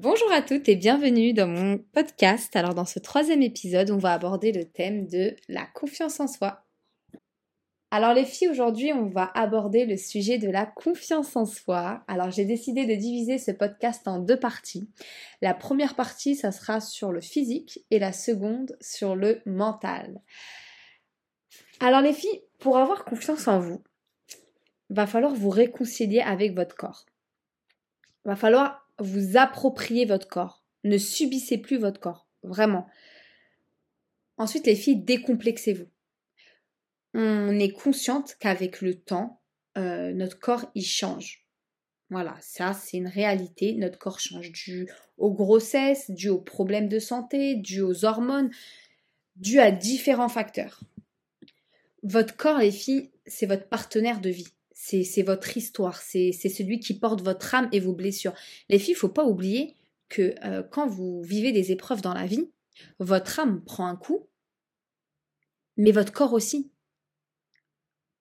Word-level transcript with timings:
Bonjour 0.00 0.30
à 0.30 0.42
toutes 0.42 0.68
et 0.68 0.76
bienvenue 0.76 1.32
dans 1.32 1.48
mon 1.48 1.78
podcast. 1.92 2.54
Alors 2.54 2.72
dans 2.72 2.84
ce 2.84 3.00
troisième 3.00 3.42
épisode, 3.42 3.90
on 3.90 3.98
va 3.98 4.12
aborder 4.12 4.52
le 4.52 4.64
thème 4.64 5.08
de 5.08 5.34
la 5.48 5.66
confiance 5.66 6.20
en 6.20 6.28
soi. 6.28 6.64
Alors 7.90 8.14
les 8.14 8.24
filles, 8.24 8.48
aujourd'hui 8.48 8.92
on 8.92 9.06
va 9.08 9.28
aborder 9.34 9.86
le 9.86 9.96
sujet 9.96 10.38
de 10.38 10.48
la 10.48 10.66
confiance 10.66 11.34
en 11.34 11.46
soi. 11.46 12.04
Alors 12.06 12.30
j'ai 12.30 12.44
décidé 12.44 12.86
de 12.86 12.94
diviser 12.94 13.38
ce 13.38 13.50
podcast 13.50 14.06
en 14.06 14.20
deux 14.20 14.38
parties. 14.38 14.88
La 15.42 15.52
première 15.52 15.96
partie, 15.96 16.36
ça 16.36 16.52
sera 16.52 16.80
sur 16.80 17.10
le 17.10 17.20
physique 17.20 17.84
et 17.90 17.98
la 17.98 18.12
seconde 18.12 18.76
sur 18.80 19.16
le 19.16 19.42
mental. 19.46 20.22
Alors 21.80 22.02
les 22.02 22.12
filles, 22.12 22.44
pour 22.60 22.78
avoir 22.78 23.04
confiance 23.04 23.48
en 23.48 23.58
vous, 23.58 23.82
va 24.90 25.08
falloir 25.08 25.34
vous 25.34 25.50
réconcilier 25.50 26.20
avec 26.20 26.54
votre 26.54 26.76
corps. 26.76 27.04
Va 28.24 28.36
falloir 28.36 28.87
vous 28.98 29.36
appropriez 29.36 30.04
votre 30.04 30.28
corps. 30.28 30.64
Ne 30.84 30.98
subissez 30.98 31.58
plus 31.58 31.78
votre 31.78 32.00
corps. 32.00 32.26
Vraiment. 32.42 32.86
Ensuite, 34.36 34.66
les 34.66 34.76
filles, 34.76 35.02
décomplexez-vous. 35.02 35.88
On 37.14 37.58
est 37.58 37.72
consciente 37.72 38.36
qu'avec 38.38 38.80
le 38.80 38.94
temps, 38.94 39.40
euh, 39.76 40.12
notre 40.12 40.38
corps, 40.38 40.70
il 40.74 40.84
change. 40.84 41.44
Voilà, 42.10 42.36
ça, 42.40 42.72
c'est 42.72 42.96
une 42.96 43.08
réalité. 43.08 43.74
Notre 43.74 43.98
corps 43.98 44.20
change 44.20 44.52
dû 44.52 44.88
aux 45.16 45.32
grossesses, 45.32 46.10
dû 46.10 46.28
aux 46.28 46.40
problèmes 46.40 46.88
de 46.88 46.98
santé, 46.98 47.56
dû 47.56 47.80
aux 47.80 48.04
hormones, 48.04 48.50
dû 49.36 49.58
à 49.58 49.70
différents 49.70 50.28
facteurs. 50.28 50.80
Votre 52.02 52.36
corps, 52.36 52.58
les 52.58 52.70
filles, 52.70 53.10
c'est 53.26 53.46
votre 53.46 53.68
partenaire 53.68 54.20
de 54.20 54.30
vie 54.30 54.52
c'est 54.80 55.22
votre 55.22 55.56
histoire, 55.56 56.00
c'est 56.00 56.32
celui 56.32 56.78
qui 56.78 56.94
porte 56.94 57.20
votre 57.20 57.52
âme 57.54 57.68
et 57.72 57.80
vos 57.80 57.92
blessures. 57.92 58.32
Les 58.68 58.78
filles, 58.78 58.94
il 58.94 58.96
faut 58.96 59.08
pas 59.08 59.24
oublier 59.24 59.74
que 60.08 60.34
euh, 60.44 60.62
quand 60.62 60.86
vous 60.86 61.20
vivez 61.22 61.50
des 61.50 61.72
épreuves 61.72 62.00
dans 62.00 62.14
la 62.14 62.26
vie, 62.26 62.48
votre 63.00 63.40
âme 63.40 63.62
prend 63.64 63.86
un 63.86 63.96
coup, 63.96 64.28
mais 65.76 65.90
votre 65.90 66.12
corps 66.12 66.32
aussi. 66.32 66.70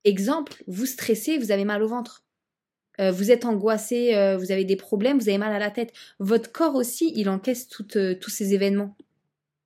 Exemple, 0.03 0.64
vous 0.66 0.88
stressez, 0.88 1.38
vous 1.38 1.52
avez 1.52 1.64
mal 1.64 1.83
au 1.83 1.88
ventre. 1.88 2.25
Euh, 2.99 3.11
vous 3.11 3.30
êtes 3.30 3.45
angoissé, 3.45 4.16
euh, 4.16 4.36
vous 4.36 4.52
avez 4.52 4.66
des 4.66 4.75
problèmes, 4.75 5.19
vous 5.19 5.30
avez 5.30 5.38
mal 5.38 5.53
à 5.53 5.59
la 5.59 5.69
tête. 5.69 5.94
Votre 6.17 6.52
corps 6.52 6.73
aussi, 6.73 7.14
il 7.16 7.30
encaisse 7.30 7.67
tous 7.67 8.30
ces 8.30 8.53
événements. 8.55 8.97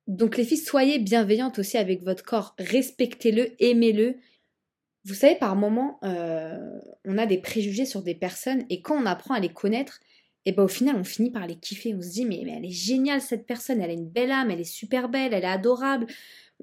Donc 0.08 0.36
les 0.36 0.44
filles, 0.44 0.58
soyez 0.58 0.98
bienveillantes 0.98 1.58
aussi 1.58 1.78
avec 1.78 2.02
votre 2.02 2.22
corps. 2.22 2.54
Respectez-le, 2.58 3.50
aimez-le 3.60 4.16
vous 5.04 5.14
savez, 5.14 5.36
par 5.36 5.56
moments, 5.56 5.98
euh, 6.04 6.56
on 7.04 7.18
a 7.18 7.26
des 7.26 7.38
préjugés 7.38 7.86
sur 7.86 8.02
des 8.02 8.14
personnes 8.14 8.64
et 8.70 8.82
quand 8.82 8.96
on 9.00 9.06
apprend 9.06 9.34
à 9.34 9.40
les 9.40 9.52
connaître, 9.52 10.00
et 10.44 10.50
eh 10.50 10.52
ben 10.52 10.64
au 10.64 10.68
final, 10.68 10.96
on 10.96 11.04
finit 11.04 11.30
par 11.30 11.46
les 11.46 11.56
kiffer. 11.56 11.94
On 11.94 12.02
se 12.02 12.10
dit, 12.10 12.24
mais, 12.24 12.40
elle 12.40 12.64
est 12.64 12.70
géniale 12.70 13.20
cette 13.20 13.46
personne, 13.46 13.80
elle 13.80 13.90
a 13.90 13.94
une 13.94 14.08
belle 14.08 14.32
âme, 14.32 14.50
elle 14.50 14.60
est 14.60 14.64
super 14.64 15.08
belle, 15.08 15.32
elle 15.34 15.44
est 15.44 15.46
adorable. 15.46 16.06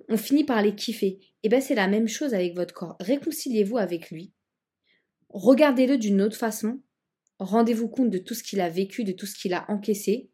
On 0.10 0.18
finit 0.18 0.44
par 0.44 0.62
les 0.62 0.76
kiffer. 0.76 1.08
Et 1.08 1.20
eh 1.44 1.50
ben 1.50 1.62
c'est 1.62 1.76
la 1.76 1.88
même 1.88 2.10
chose 2.10 2.34
avec 2.34 2.56
votre 2.56 2.74
corps. 2.74 2.98
Réconciliez-vous 3.00 3.78
avec 3.78 4.12
lui. 4.12 4.34
Regardez-le 5.30 5.98
d'une 5.98 6.22
autre 6.22 6.36
façon. 6.36 6.82
Rendez-vous 7.40 7.88
compte 7.88 8.10
de 8.10 8.18
tout 8.18 8.34
ce 8.34 8.44
qu'il 8.44 8.60
a 8.60 8.70
vécu, 8.70 9.06
de 9.06 9.14
tout 9.14 9.26
ce 9.26 9.40
qu'il 9.40 9.54
a 9.54 9.66
encaissé. 9.70 10.30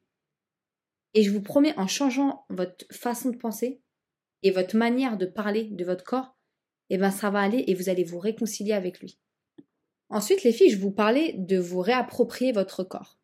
Et 1.14 1.22
je 1.22 1.30
vous 1.30 1.42
promets, 1.42 1.78
en 1.78 1.86
changeant 1.86 2.46
votre 2.50 2.86
façon 2.92 3.30
de 3.30 3.38
penser 3.38 3.80
et 4.42 4.50
votre 4.50 4.76
manière 4.76 5.18
de 5.18 5.28
parler 5.28 5.66
de 5.72 5.86
votre 5.86 6.04
corps, 6.04 6.35
eh 6.90 6.98
ben 6.98 7.12
ça 7.12 7.30
va 7.30 7.40
aller 7.40 7.64
et 7.68 7.74
vous 7.74 7.90
allez 7.90 8.04
vous 8.04 8.20
réconcilier 8.20 8.74
avec 8.74 9.00
lui. 9.00 9.18
Ensuite, 10.10 10.44
les 10.44 10.52
filles, 10.52 10.70
je 10.70 10.78
vous 10.78 10.92
parlais 10.92 11.34
de 11.38 11.58
vous 11.58 11.80
réapproprier 11.80 12.52
votre 12.52 12.84
corps. 12.84 13.18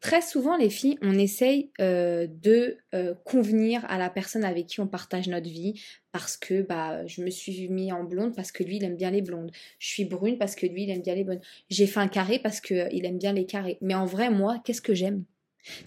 Très 0.00 0.20
souvent, 0.20 0.58
les 0.58 0.68
filles, 0.68 0.98
on 1.00 1.18
essaye 1.18 1.70
euh, 1.80 2.26
de 2.28 2.76
euh, 2.94 3.14
convenir 3.24 3.82
à 3.88 3.96
la 3.96 4.10
personne 4.10 4.44
avec 4.44 4.66
qui 4.66 4.80
on 4.80 4.86
partage 4.86 5.28
notre 5.28 5.48
vie 5.48 5.80
parce 6.12 6.36
que 6.36 6.60
bah, 6.60 7.06
je 7.06 7.22
me 7.22 7.30
suis 7.30 7.70
mis 7.70 7.90
en 7.90 8.04
blonde 8.04 8.36
parce 8.36 8.52
que 8.52 8.62
lui, 8.62 8.76
il 8.76 8.84
aime 8.84 8.96
bien 8.96 9.10
les 9.10 9.22
blondes. 9.22 9.50
Je 9.78 9.88
suis 9.88 10.04
brune 10.04 10.36
parce 10.36 10.56
que 10.56 10.66
lui, 10.66 10.82
il 10.82 10.90
aime 10.90 11.00
bien 11.00 11.14
les 11.14 11.24
bonnes. 11.24 11.40
J'ai 11.70 11.86
fait 11.86 12.00
un 12.00 12.08
carré 12.08 12.38
parce 12.38 12.60
qu'il 12.60 12.76
euh, 12.76 12.88
aime 12.90 13.16
bien 13.16 13.32
les 13.32 13.46
carrés. 13.46 13.78
Mais 13.80 13.94
en 13.94 14.04
vrai, 14.04 14.28
moi, 14.28 14.60
qu'est-ce 14.62 14.82
que 14.82 14.92
j'aime? 14.92 15.24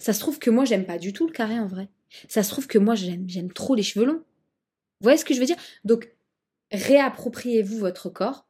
Ça 0.00 0.12
se 0.12 0.18
trouve 0.18 0.40
que 0.40 0.50
moi, 0.50 0.64
j'aime 0.64 0.84
pas 0.84 0.98
du 0.98 1.12
tout 1.12 1.28
le 1.28 1.32
carré 1.32 1.60
en 1.60 1.68
vrai. 1.68 1.88
Ça 2.26 2.42
se 2.42 2.50
trouve 2.50 2.66
que 2.66 2.78
moi, 2.78 2.96
j'aime, 2.96 3.28
j'aime 3.28 3.52
trop 3.52 3.76
les 3.76 3.84
cheveux 3.84 4.04
longs. 4.04 4.24
Vous 5.00 5.04
voyez 5.04 5.18
ce 5.18 5.24
que 5.24 5.32
je 5.32 5.38
veux 5.38 5.46
dire? 5.46 5.56
Donc, 5.84 6.10
réappropriez-vous 6.70 7.78
votre 7.78 8.10
corps, 8.10 8.48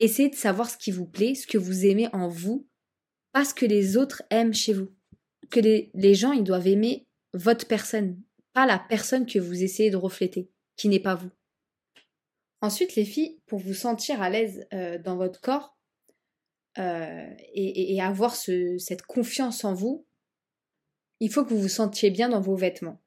essayez 0.00 0.28
de 0.28 0.34
savoir 0.34 0.70
ce 0.70 0.76
qui 0.76 0.90
vous 0.90 1.06
plaît, 1.06 1.34
ce 1.34 1.46
que 1.46 1.58
vous 1.58 1.86
aimez 1.86 2.08
en 2.12 2.28
vous, 2.28 2.68
pas 3.32 3.44
ce 3.44 3.54
que 3.54 3.66
les 3.66 3.96
autres 3.96 4.22
aiment 4.30 4.54
chez 4.54 4.72
vous. 4.72 4.92
Que 5.50 5.60
les, 5.60 6.14
gens, 6.14 6.32
ils 6.32 6.44
doivent 6.44 6.68
aimer 6.68 7.06
votre 7.34 7.66
personne, 7.66 8.20
pas 8.52 8.66
la 8.66 8.78
personne 8.78 9.26
que 9.26 9.38
vous 9.38 9.62
essayez 9.62 9.90
de 9.90 9.96
refléter, 9.96 10.50
qui 10.76 10.88
n'est 10.88 11.00
pas 11.00 11.14
vous. 11.14 11.30
Ensuite, 12.60 12.94
les 12.94 13.04
filles, 13.04 13.40
pour 13.46 13.58
vous 13.58 13.74
sentir 13.74 14.22
à 14.22 14.30
l'aise 14.30 14.66
euh, 14.72 14.98
dans 14.98 15.16
votre 15.16 15.40
corps 15.40 15.76
euh, 16.78 17.26
et, 17.52 18.00
avoir 18.00 18.36
cette 18.36 19.02
confiance 19.02 19.64
en 19.64 19.74
vous, 19.74 20.06
il 21.20 21.30
faut 21.30 21.44
que 21.44 21.50
vous 21.50 21.60
vous 21.60 21.68
sentiez 21.68 22.10
bien 22.10 22.28
dans 22.28 22.40
vos 22.40 22.56
vêtements. 22.56 23.00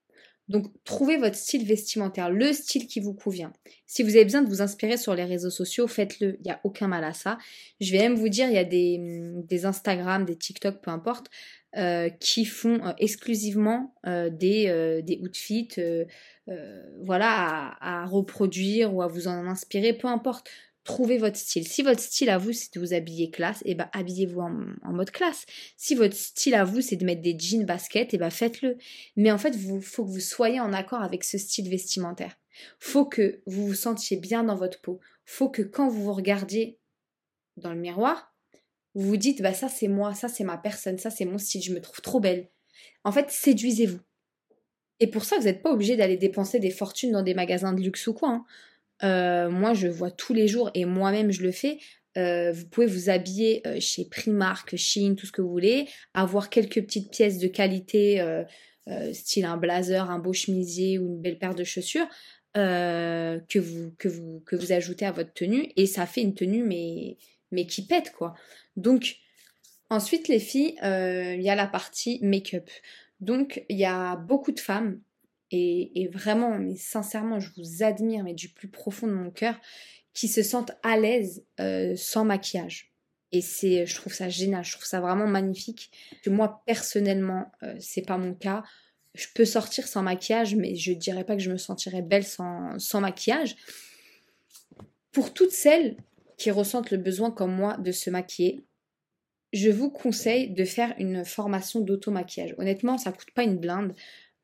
Donc, 0.47 0.67
trouvez 0.83 1.17
votre 1.17 1.35
style 1.35 1.65
vestimentaire, 1.65 2.29
le 2.29 2.53
style 2.53 2.85
qui 2.85 2.99
vous 2.99 3.13
convient. 3.13 3.51
Si 3.87 4.03
vous 4.03 4.11
avez 4.11 4.25
besoin 4.25 4.43
de 4.43 4.49
vous 4.49 4.61
inspirer 4.61 4.97
sur 4.97 5.15
les 5.15 5.23
réseaux 5.23 5.49
sociaux, 5.49 5.87
faites-le. 5.87 6.37
Il 6.39 6.43
n'y 6.43 6.51
a 6.51 6.59
aucun 6.63 6.87
mal 6.87 7.03
à 7.03 7.13
ça. 7.13 7.37
Je 7.81 7.91
vais 7.91 7.97
même 7.97 8.15
vous 8.15 8.29
dire, 8.29 8.47
il 8.47 8.53
y 8.53 8.59
a 8.59 8.63
des, 8.63 8.99
des 9.47 9.65
Instagram, 9.65 10.23
des 10.23 10.35
TikTok, 10.35 10.81
peu 10.81 10.91
importe, 10.91 11.31
euh, 11.77 12.07
qui 12.07 12.45
font 12.45 12.85
euh, 12.85 12.93
exclusivement 12.99 13.93
euh, 14.07 14.29
des, 14.29 15.19
outfits 15.21 15.67
voilà, 17.01 17.75
à, 17.81 18.05
reproduire 18.05 18.93
ou 18.93 19.01
à 19.01 19.07
vous 19.07 19.27
en 19.27 19.45
inspirer, 19.45 19.91
peu 19.91 20.07
importe 20.07 20.49
trouvez 20.85 21.17
votre 21.17 21.35
style. 21.35 21.67
Si 21.67 21.81
votre 21.81 21.99
style 21.99 22.29
à 22.29 22.37
vous, 22.37 22.53
c'est 22.53 22.73
de 22.73 22.79
vous 22.79 22.93
habiller 22.93 23.29
classe, 23.29 23.61
eh 23.65 23.75
ben 23.75 23.89
habillez-vous 23.91 24.39
en, 24.39 24.93
mode 24.93 25.11
classe. 25.11 25.45
Si 25.75 25.95
votre 25.95 26.15
style 26.15 26.55
à 26.55 26.63
vous, 26.63 26.79
c'est 26.79 26.95
de 26.95 27.03
mettre 27.03 27.21
des 27.21 27.37
jeans 27.37 27.65
baskets, 27.65 28.13
et 28.13 28.15
eh 28.15 28.19
ben 28.19 28.29
faites-le. 28.29 28.77
Mais 29.17 29.31
en 29.31 29.37
fait, 29.37 29.49
il 29.49 29.81
faut 29.81 30.05
que 30.05 30.11
vous 30.11 30.19
soyez 30.21 30.61
en 30.61 30.71
accord 30.71 31.01
avec 31.01 31.25
ce 31.25 31.37
style 31.37 31.69
vestimentaire. 31.69 32.37
Faut 32.79 33.05
que 33.05 33.41
vous 33.45 33.67
vous 33.67 33.73
sentiez 33.73 34.15
bien 34.15 34.43
dans 34.43 34.55
votre 34.55 34.79
peau. 34.79 35.01
Faut 35.25 35.49
que 35.49 35.63
quand 35.63 35.89
vous 35.89 36.03
vous 36.03 36.13
regardiez 36.13 36.79
dans 37.57 37.73
le 37.73 37.79
miroir, 37.79 38.33
vous 38.93 39.07
vous 39.09 39.17
dites, 39.17 39.41
bah 39.41 39.53
ça 39.53 39.67
c'est 39.67 39.89
moi, 39.89 40.13
ça 40.13 40.29
c'est 40.29 40.45
ma 40.45 40.57
personne, 40.57 40.97
ça 40.97 41.09
c'est 41.09 41.25
mon 41.25 41.37
style, 41.37 41.61
je 41.61 41.73
me 41.73 41.81
trouve 41.81 42.01
trop 42.01 42.21
belle. 42.21 42.47
En 43.03 43.11
fait, 43.11 43.29
séduisez-vous. 43.29 43.99
Et 45.01 45.07
pour 45.07 45.25
ça, 45.25 45.37
vous 45.37 45.43
n'êtes 45.43 45.61
pas 45.61 45.71
obligé 45.71 45.97
d'aller 45.97 46.15
dépenser 46.15 46.59
des 46.59 46.71
fortunes 46.71 47.11
dans 47.11 47.23
des 47.23 47.33
magasins 47.33 47.73
de 47.73 47.81
luxe 47.81 48.07
ou 48.07 48.13
quoi. 48.13 48.29
Hein. 48.29 48.45
Euh, 49.03 49.49
moi, 49.49 49.73
je 49.73 49.87
vois 49.87 50.11
tous 50.11 50.33
les 50.33 50.47
jours 50.47 50.71
et 50.73 50.85
moi-même, 50.85 51.31
je 51.31 51.43
le 51.43 51.51
fais. 51.51 51.79
Euh, 52.17 52.51
vous 52.53 52.65
pouvez 52.67 52.87
vous 52.87 53.09
habiller 53.09 53.61
euh, 53.67 53.79
chez 53.79 54.05
Primark, 54.05 54.75
Shein, 54.77 55.15
tout 55.15 55.25
ce 55.25 55.31
que 55.31 55.41
vous 55.41 55.49
voulez, 55.49 55.87
avoir 56.13 56.49
quelques 56.49 56.81
petites 56.81 57.11
pièces 57.11 57.39
de 57.39 57.47
qualité, 57.47 58.23
style 59.13 59.45
un 59.45 59.57
blazer, 59.57 60.09
un 60.09 60.19
beau 60.19 60.33
chemisier 60.33 60.99
ou 60.99 61.07
une 61.07 61.21
belle 61.21 61.37
paire 61.37 61.55
de 61.55 61.63
chaussures, 61.63 62.07
que, 62.53 63.59
vous, 63.59 64.71
ajoutez 64.71 65.05
à 65.05 65.11
votre 65.11 65.33
tenue 65.33 65.71
et 65.75 65.87
ça 65.87 66.05
fait 66.05 66.21
une 66.21 66.35
tenue 66.35 66.63
mais, 66.63 67.17
mais 67.51 67.65
qui 67.65 67.85
pète 67.85 68.13
quoi. 68.13 68.33
Donc, 68.77 69.17
ensuite, 69.89 70.29
les 70.29 70.39
filles, 70.39 70.75
il 70.83 71.41
y 71.41 71.49
a 71.49 71.55
la 71.55 71.67
partie 71.67 72.19
make-up. 72.21 72.69
Donc, 73.19 73.65
il 73.69 73.77
y 73.77 73.85
a 73.85 74.15
beaucoup 74.15 74.51
de 74.51 74.59
femmes 74.59 75.01
et, 75.55 76.09
vraiment, 76.11 76.57
mais 76.57 76.75
sincèrement, 76.75 77.39
je 77.39 77.49
vous 77.57 77.83
admire, 77.83 78.23
mais 78.23 78.33
du 78.33 78.49
plus 78.49 78.67
profond 78.67 79.07
de 79.07 79.13
mon 79.13 79.31
cœur, 79.31 79.59
qui 80.13 80.27
se 80.27 80.43
sentent 80.43 80.71
à 80.83 80.97
l'aise 80.97 81.43
euh, 81.59 81.95
sans 81.95 82.25
maquillage. 82.25 82.91
Et 83.31 83.41
c'est, 83.41 83.85
je 83.85 83.95
trouve 83.95 84.13
ça 84.13 84.29
génial, 84.29 84.63
je 84.63 84.71
trouve 84.73 84.85
ça 84.85 85.01
vraiment 85.01 85.27
magnifique. 85.27 85.91
Que 86.23 86.29
moi, 86.29 86.63
personnellement, 86.65 87.51
euh, 87.63 87.75
c'est 87.79 88.05
pas 88.05 88.17
mon 88.17 88.33
cas. 88.33 88.63
Je 89.13 89.27
peux 89.33 89.45
sortir 89.45 89.87
sans 89.87 90.03
maquillage, 90.03 90.55
mais 90.55 90.75
je 90.75 90.93
dirais 90.93 91.23
pas 91.23 91.35
que 91.35 91.41
je 91.41 91.51
me 91.51 91.57
sentirais 91.57 92.01
belle 92.01 92.23
sans, 92.23 92.99
maquillage. 92.99 93.55
Pour 95.11 95.33
toutes 95.33 95.51
celles 95.51 95.97
qui 96.37 96.51
ressentent 96.51 96.91
le 96.91 96.97
besoin, 96.97 97.31
comme 97.31 97.53
moi, 97.53 97.77
de 97.77 97.91
se 97.91 98.09
maquiller, 98.09 98.63
je 99.53 99.69
vous 99.69 99.89
conseille 99.89 100.51
de 100.51 100.65
faire 100.65 100.93
une 100.97 101.23
formation 101.23 101.79
d'auto-maquillage. 101.79 102.55
Honnêtement, 102.57 102.97
ça 102.97 103.11
coûte 103.11 103.31
pas 103.31 103.43
une 103.43 103.57
blinde. 103.57 103.93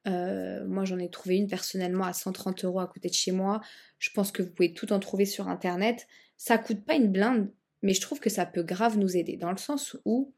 Euh, 0.08 0.66
moi, 0.66 0.86
j'en 0.86 0.98
ai 0.98 1.10
trouvé 1.10 1.38
une 1.38 1.48
personnellement 1.48 2.06
à 2.06 2.14
130 2.14 2.66
euros 2.66 2.80
à 2.80 2.88
côté 2.88 3.10
de 3.10 3.14
chez 3.14 3.32
moi. 3.32 3.62
Je 4.00 4.10
pense 4.12 4.32
que 4.32 4.42
vous 4.42 4.52
pouvez 4.52 4.74
tout 4.74 4.92
en 4.94 5.00
trouver 5.00 5.26
sur 5.26 5.48
internet. 5.48 6.08
Ça 6.38 6.58
coûte 6.58 6.84
pas 6.84 6.96
une 6.96 7.12
blinde, 7.12 7.52
mais 7.82 7.94
je 7.94 8.02
trouve 8.02 8.20
que 8.20 8.30
ça 8.30 8.46
peut 8.46 8.64
grave 8.64 8.98
nous 8.98 9.16
aider 9.16 9.38
dans 9.38 9.52
le 9.52 9.58
sens 9.58 9.98
où 10.06 10.34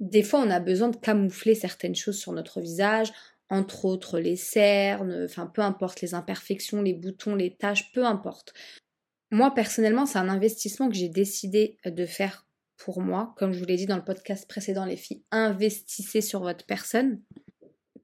des 0.00 0.22
fois 0.22 0.40
on 0.40 0.50
a 0.50 0.60
besoin 0.60 0.88
de 0.88 0.96
camoufler 0.96 1.54
certaines 1.54 1.94
choses 1.94 2.18
sur 2.18 2.32
notre 2.32 2.60
visage, 2.60 3.12
entre 3.48 3.84
autres 3.84 4.18
les 4.18 4.36
cernes, 4.36 5.24
enfin 5.24 5.46
peu 5.46 5.62
importe 5.62 6.00
les 6.00 6.14
imperfections, 6.14 6.82
les 6.82 6.94
boutons, 6.94 7.34
les 7.34 7.54
taches, 7.54 7.92
peu 7.92 8.04
importe. 8.04 8.52
Moi 9.30 9.54
personnellement, 9.54 10.06
c'est 10.06 10.18
un 10.18 10.28
investissement 10.28 10.88
que 10.88 10.96
j'ai 10.96 11.08
décidé 11.08 11.78
de 11.84 12.06
faire 12.06 12.46
pour 12.76 13.00
moi. 13.00 13.34
Comme 13.36 13.52
je 13.52 13.60
vous 13.60 13.64
l'ai 13.64 13.76
dit 13.76 13.86
dans 13.86 13.96
le 13.96 14.04
podcast 14.04 14.48
précédent, 14.48 14.84
les 14.84 14.96
filles, 14.96 15.22
investissez 15.30 16.20
sur 16.20 16.40
votre 16.40 16.66
personne. 16.66 17.20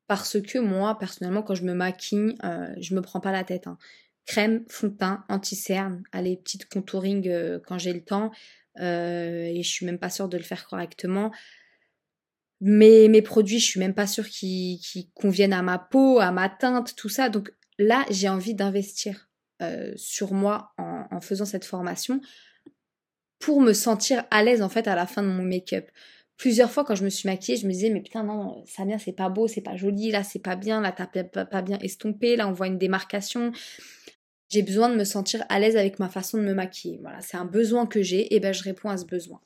Parce 0.08 0.40
que 0.40 0.58
moi, 0.58 0.98
personnellement, 0.98 1.42
quand 1.42 1.54
je 1.54 1.64
me 1.64 1.74
maquille, 1.74 2.34
euh, 2.42 2.74
je 2.80 2.94
me 2.94 3.02
prends 3.02 3.20
pas 3.20 3.30
la 3.30 3.44
tête. 3.44 3.66
Hein. 3.66 3.78
Crème, 4.24 4.64
fond 4.68 4.88
de 4.88 4.94
teint, 4.94 5.24
anti-cerne, 5.28 6.02
allez, 6.12 6.38
petite 6.38 6.68
contouring 6.68 7.28
euh, 7.28 7.60
quand 7.64 7.78
j'ai 7.78 7.92
le 7.92 8.02
temps. 8.02 8.32
Euh, 8.80 9.44
et 9.44 9.62
je 9.62 9.68
suis 9.68 9.84
même 9.84 9.98
pas 9.98 10.08
sûre 10.08 10.28
de 10.28 10.38
le 10.38 10.42
faire 10.42 10.66
correctement. 10.66 11.30
Mes 12.60 13.22
produits, 13.22 13.60
je 13.60 13.66
suis 13.66 13.80
même 13.80 13.94
pas 13.94 14.06
sûre 14.06 14.26
qu'ils 14.26 14.80
conviennent 15.14 15.52
à 15.52 15.62
ma 15.62 15.78
peau, 15.78 16.18
à 16.20 16.32
ma 16.32 16.48
teinte, 16.48 16.96
tout 16.96 17.10
ça. 17.10 17.28
Donc 17.28 17.52
là, 17.78 18.04
j'ai 18.10 18.28
envie 18.28 18.54
d'investir 18.54 19.28
sur 19.96 20.32
moi 20.32 20.72
en, 20.78 21.20
faisant 21.20 21.44
cette 21.44 21.64
formation 21.64 22.20
pour 23.38 23.60
me 23.60 23.72
sentir 23.72 24.24
à 24.30 24.42
l'aise 24.42 24.62
en 24.62 24.68
fait 24.68 24.88
à 24.88 24.96
la 24.96 25.06
fin 25.06 25.22
de 25.22 25.28
mon 25.28 25.44
make-up. 25.44 25.88
Plusieurs 26.38 26.70
fois 26.70 26.84
quand 26.84 26.94
je 26.94 27.04
me 27.04 27.10
suis 27.10 27.28
maquillée, 27.28 27.58
je 27.58 27.66
me 27.66 27.72
disais 27.72 27.90
mais 27.90 28.00
putain 28.00 28.22
non, 28.22 28.64
ça 28.64 28.84
vient, 28.84 28.98
c'est 28.98 29.12
pas 29.12 29.28
beau, 29.28 29.48
c'est 29.48 29.60
pas 29.60 29.76
joli, 29.76 30.10
là 30.10 30.22
c'est 30.22 30.38
pas 30.38 30.56
bien, 30.56 30.80
là 30.80 30.92
t'as 30.92 31.44
pas 31.44 31.62
bien 31.62 31.78
estompé, 31.80 32.36
là 32.36 32.48
on 32.48 32.52
voit 32.52 32.68
une 32.68 32.78
démarcation. 32.78 33.52
J'ai 34.48 34.62
besoin 34.62 34.88
de 34.88 34.94
me 34.94 35.04
sentir 35.04 35.44
à 35.50 35.58
l'aise 35.60 35.76
avec 35.76 35.98
ma 35.98 36.08
façon 36.08 36.38
de 36.38 36.42
me 36.44 36.54
maquiller. 36.54 36.98
Voilà, 37.02 37.20
c'est 37.20 37.36
un 37.36 37.44
besoin 37.44 37.86
que 37.86 38.00
j'ai 38.00 38.34
et 38.34 38.40
ben 38.40 38.54
je 38.54 38.62
réponds 38.62 38.88
à 38.88 38.96
ce 38.96 39.04
besoin. 39.04 39.40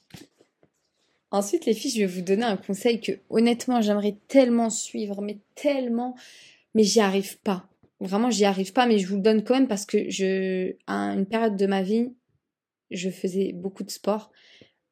Ensuite, 1.32 1.64
les 1.64 1.72
filles, 1.72 1.90
je 1.92 2.00
vais 2.00 2.06
vous 2.06 2.20
donner 2.20 2.44
un 2.44 2.58
conseil 2.58 3.00
que 3.00 3.12
honnêtement, 3.30 3.80
j'aimerais 3.80 4.16
tellement 4.28 4.68
suivre, 4.68 5.22
mais 5.22 5.38
tellement, 5.54 6.14
mais 6.74 6.84
j'y 6.84 7.00
arrive 7.00 7.38
pas. 7.38 7.66
Vraiment, 8.00 8.30
j'y 8.30 8.44
arrive 8.44 8.74
pas, 8.74 8.86
mais 8.86 8.98
je 8.98 9.06
vous 9.06 9.16
le 9.16 9.22
donne 9.22 9.42
quand 9.42 9.54
même 9.54 9.66
parce 9.66 9.86
que 9.86 10.10
je, 10.10 10.74
à 10.86 11.14
une 11.14 11.24
période 11.24 11.56
de 11.56 11.66
ma 11.66 11.82
vie, 11.82 12.12
je 12.90 13.08
faisais 13.08 13.52
beaucoup 13.54 13.82
de 13.82 13.90
sport. 13.90 14.30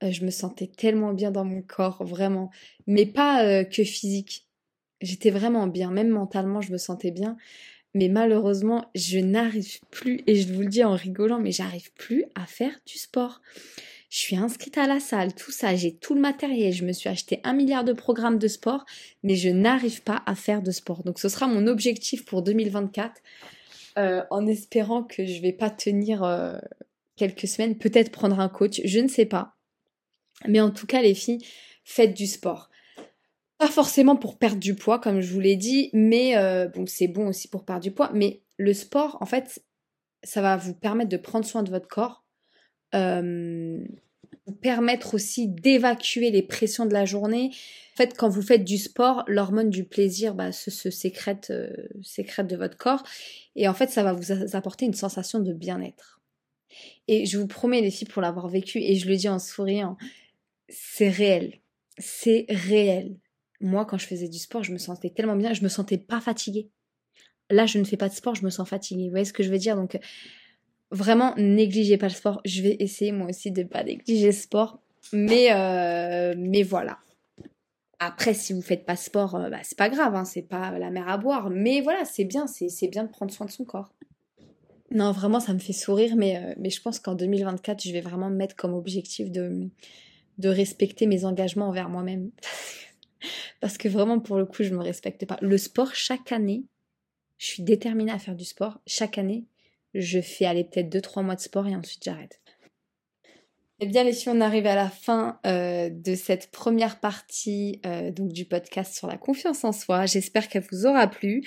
Euh, 0.03 0.11
je 0.11 0.25
me 0.25 0.31
sentais 0.31 0.67
tellement 0.67 1.13
bien 1.13 1.31
dans 1.31 1.45
mon 1.45 1.63
corps, 1.63 2.05
vraiment. 2.05 2.51
Mais 2.87 3.07
pas 3.07 3.45
euh, 3.45 3.65
que 3.65 3.85
physique. 3.85 4.47
J'étais 5.01 5.31
vraiment 5.31 5.67
bien, 5.67 5.91
même 5.91 6.09
mentalement, 6.09 6.61
je 6.61 6.73
me 6.73 6.79
sentais 6.79 7.11
bien. 7.11 7.37
Mais 7.95 8.09
malheureusement, 8.09 8.87
je 8.95 9.19
n'arrive 9.19 9.81
plus, 9.91 10.23
et 10.27 10.37
je 10.37 10.53
vous 10.53 10.61
le 10.61 10.69
dis 10.69 10.85
en 10.85 10.95
rigolant, 10.95 11.41
mais 11.41 11.53
j'arrive 11.53 11.93
plus 11.95 12.25
à 12.35 12.47
faire 12.47 12.79
du 12.87 12.99
sport. 12.99 13.41
Je 14.11 14.19
suis 14.19 14.37
inscrite 14.37 14.77
à 14.79 14.87
la 14.87 15.01
salle, 15.01 15.35
tout 15.35 15.51
ça, 15.53 15.75
j'ai 15.75 15.95
tout 15.95 16.15
le 16.15 16.21
matériel, 16.21 16.73
je 16.73 16.85
me 16.85 16.93
suis 16.93 17.09
acheté 17.09 17.41
un 17.45 17.53
milliard 17.53 17.85
de 17.85 17.93
programmes 17.93 18.39
de 18.39 18.49
sport, 18.49 18.85
mais 19.23 19.37
je 19.37 19.49
n'arrive 19.49 20.03
pas 20.03 20.23
à 20.27 20.35
faire 20.35 20.63
de 20.63 20.71
sport. 20.71 21.03
Donc 21.05 21.19
ce 21.19 21.29
sera 21.29 21.47
mon 21.47 21.67
objectif 21.67 22.25
pour 22.25 22.43
2024, 22.43 23.13
euh, 23.99 24.23
en 24.31 24.47
espérant 24.47 25.03
que 25.03 25.25
je 25.27 25.41
vais 25.41 25.53
pas 25.53 25.71
tenir 25.71 26.23
quelques 27.17 27.47
semaines, 27.49 27.77
peut-être 27.77 28.11
prendre 28.11 28.41
un 28.41 28.49
coach, 28.49 28.81
je 28.85 28.99
ne 28.99 29.09
sais 29.09 29.27
pas. 29.27 29.57
Mais 30.47 30.61
en 30.61 30.71
tout 30.71 30.87
cas, 30.87 31.03
les 31.03 31.15
filles, 31.15 31.45
faites 31.85 32.15
du 32.15 32.27
sport. 32.27 32.71
Pas 33.59 33.69
forcément 33.69 34.17
pour 34.17 34.39
perdre 34.39 34.61
du 34.61 34.75
poids, 34.75 34.99
comme 34.99 35.21
je 35.21 35.33
vous 35.33 35.41
l'ai 35.41 35.57
dit, 35.57 35.91
mais 35.93 36.37
euh, 36.37 36.69
c'est 36.87 37.09
bon 37.09 37.29
aussi 37.29 37.49
pour 37.49 37.65
perdre 37.65 37.83
du 37.83 37.91
poids. 37.91 38.11
Mais 38.15 38.43
le 38.57 38.73
sport, 38.73 39.19
en 39.21 39.27
fait, 39.27 39.63
ça 40.23 40.41
va 40.41 40.57
vous 40.57 40.75
permettre 40.75 41.11
de 41.11 41.17
prendre 41.17 41.45
soin 41.45 41.63
de 41.63 41.71
votre 41.71 41.89
corps, 41.89 42.25
euh, 42.95 43.79
vous 44.47 44.55
permettre 44.55 45.15
aussi 45.15 45.49
d'évacuer 45.49 46.31
les 46.31 46.43
pressions 46.43 46.87
de 46.87 46.93
la 46.93 47.05
journée. 47.05 47.51
En 47.95 47.97
fait, 47.97 48.17
quand 48.17 48.29
vous 48.29 48.43
faites 48.43 48.65
du 48.65 48.79
sport, 48.79 49.25
l'hormone 49.27 49.69
du 49.69 49.85
plaisir 49.85 50.35
bah, 50.35 50.53
se, 50.53 50.71
euh, 50.71 50.91
sécrète 50.91 51.51
de 51.51 52.57
votre 52.57 52.79
corps. 52.79 53.03
Et 53.57 53.69
en 53.69 53.75
fait, 53.75 53.91
ça 53.91 54.03
va 54.03 54.15
vous 54.15 54.57
apporter 54.57 54.87
une 54.87 54.95
sensation 54.95 55.39
de 55.39 55.53
bien-être. 55.53 56.21
Et 57.09 57.27
je 57.27 57.39
vous 57.39 57.47
promets, 57.47 57.81
les 57.81 57.91
filles, 57.91 58.09
pour 58.09 58.23
l'avoir 58.23 58.49
vécu, 58.49 58.79
et 58.79 58.97
je 58.97 59.09
le 59.09 59.17
dis 59.17 59.29
en 59.29 59.39
souriant, 59.39 59.97
c'est 60.71 61.11
réel. 61.11 61.61
C'est 61.99 62.47
réel 62.49 63.17
moi, 63.61 63.85
quand 63.85 63.99
je 63.99 64.07
faisais 64.07 64.29
du 64.29 64.39
sport, 64.39 64.65
je 64.65 64.73
me 64.73 64.79
sentais 64.79 65.11
tellement 65.11 65.37
bien, 65.37 65.53
je 65.53 65.63
me 65.63 65.69
sentais 65.69 65.99
pas 65.99 66.21
fatiguée. 66.21 66.71
Là, 67.51 67.67
je 67.67 67.79
ne 67.79 67.85
fais 67.85 67.97
pas 67.97 68.09
de 68.09 68.15
sport, 68.15 68.35
je 68.35 68.45
me 68.45 68.51
sens 68.51 68.69
fatiguée. 68.69 69.05
Vous 69.05 69.11
voyez 69.11 69.25
ce 69.25 69.33
que 69.33 69.43
je 69.43 69.51
veux 69.51 69.59
dire? 69.59 69.77
Donc, 69.77 69.99
vraiment, 70.91 71.35
négligez 71.37 71.99
pas 71.99 72.07
le 72.07 72.15
sport. 72.15 72.41
Je 72.45 72.63
vais 72.63 72.77
essayer 72.79 73.13
moi 73.13 73.29
aussi 73.29 73.51
de 73.51 73.63
pas 73.63 73.85
négliger 73.85 74.27
le 74.27 74.33
sport. 74.33 74.81
Mais, 75.13 75.49
euh, 75.53 76.35
mais 76.39 76.63
voilà. 76.63 76.99
Après, 77.99 78.33
si 78.33 78.55
vous 78.55 78.63
faites 78.63 78.87
pas 78.87 78.97
sport, 78.97 79.35
euh, 79.35 79.51
bah, 79.51 79.59
c'est 79.63 79.77
pas 79.77 79.91
grave, 79.91 80.15
hein, 80.15 80.25
c'est 80.25 80.43
pas 80.43 80.79
la 80.79 80.91
mer 80.91 81.09
à 81.09 81.19
boire. 81.19 81.51
Mais 81.51 81.81
voilà, 81.83 82.05
c'est 82.05 82.25
bien, 82.25 82.47
c'est 82.47 82.89
bien 82.89 83.05
de 83.05 83.11
prendre 83.11 83.33
soin 83.33 83.47
de 83.47 83.51
son 83.51 83.65
corps. 83.65 83.93
Non, 84.91 85.13
vraiment, 85.13 85.39
ça 85.39 85.53
me 85.53 85.59
fait 85.59 85.73
sourire, 85.73 86.17
mais, 86.17 86.37
euh, 86.37 86.55
mais 86.57 86.71
je 86.71 86.81
pense 86.81 86.99
qu'en 86.99 87.15
2024, 87.15 87.83
je 87.83 87.93
vais 87.93 88.01
vraiment 88.01 88.31
me 88.31 88.37
mettre 88.37 88.57
comme 88.57 88.75
objectif 88.75 89.31
de, 89.31 89.69
de 90.41 90.49
respecter 90.49 91.07
mes 91.07 91.25
engagements 91.25 91.69
envers 91.69 91.89
moi-même. 91.89 92.31
Parce 93.61 93.79
que 93.79 93.89
vraiment, 93.89 94.19
pour 94.21 94.39
le 94.39 94.47
coup, 94.47 94.63
je 94.63 94.75
me 94.75 94.83
respecte 94.83 95.27
pas. 95.27 95.39
Le 95.43 95.59
sport, 95.59 95.95
chaque 95.95 96.33
année, 96.33 96.65
je 97.39 97.47
suis 97.47 97.63
déterminée 97.63 98.13
à 98.13 98.19
faire 98.19 98.35
du 98.35 98.45
sport. 98.45 98.81
Chaque 98.87 99.19
année, 99.19 99.45
je 99.95 100.21
fais 100.21 100.47
aller 100.47 100.65
peut-être 100.65 100.89
2-3 100.89 101.25
mois 101.25 101.35
de 101.35 101.41
sport 101.41 101.67
et 101.67 101.77
ensuite 101.77 102.05
j'arrête. 102.05 102.41
Eh 103.83 103.87
bien, 103.87 104.05
les 104.05 104.13
filles, 104.13 104.33
on 104.35 104.43
arrive 104.43 104.67
à 104.67 104.75
la 104.75 104.91
fin 104.91 105.41
euh, 105.47 105.89
de 105.91 106.15
cette 106.15 106.51
première 106.51 107.01
partie 107.01 107.81
euh, 107.87 108.11
donc 108.11 108.31
du 108.31 108.45
podcast 108.45 108.95
sur 108.95 109.07
la 109.07 109.17
confiance 109.17 109.65
en 109.65 109.73
soi. 109.73 110.05
J'espère 110.05 110.49
qu'elle 110.49 110.67
vous 110.71 110.85
aura 110.85 111.07
plu. 111.07 111.43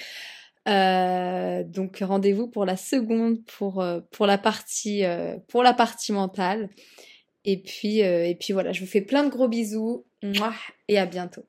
Euh, 0.67 1.63
donc 1.63 1.99
rendez-vous 2.01 2.47
pour 2.47 2.65
la 2.65 2.75
seconde, 2.75 3.43
pour, 3.45 3.83
la 3.83 4.37
partie, 4.39 5.03
pour 5.47 5.61
la 5.61 5.73
partie 5.73 6.11
mentale. 6.11 6.69
Et 7.45 7.57
puis, 7.57 7.99
et 7.99 8.35
puis 8.39 8.53
voilà, 8.53 8.71
je 8.71 8.79
vous 8.79 8.87
fais 8.87 9.01
plein 9.01 9.23
de 9.23 9.29
gros 9.29 9.47
bisous 9.47 10.05
et 10.87 10.97
à 10.97 11.05
bientôt. 11.05 11.45